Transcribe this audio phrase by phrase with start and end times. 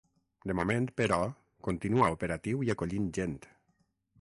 [0.51, 1.19] De moment, però,
[1.67, 3.37] continua operatiu i acollint gent.